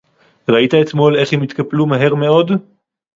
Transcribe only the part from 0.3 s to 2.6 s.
ראית אתמול איך הם התקפלו מהר מאוד